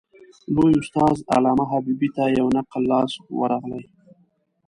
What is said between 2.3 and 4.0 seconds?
یو نقل لاس ورغلی.